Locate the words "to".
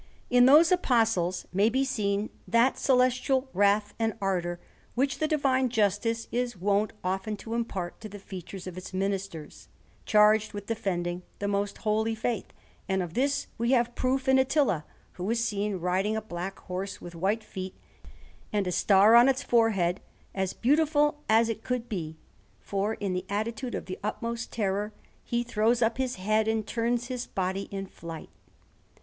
7.37-7.53, 8.01-8.09, 15.37-15.41